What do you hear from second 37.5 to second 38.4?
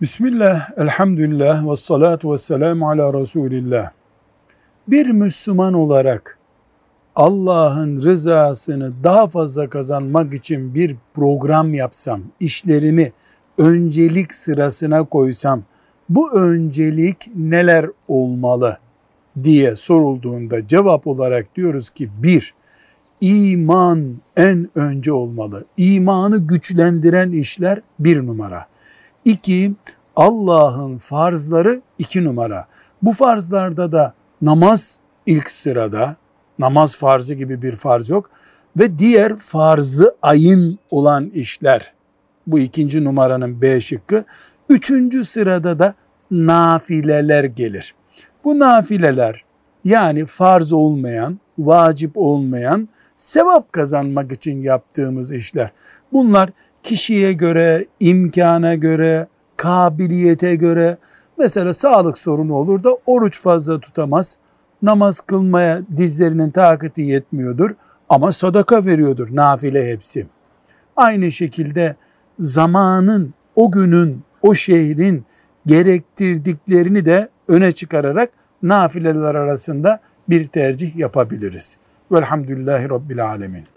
bir farz yok.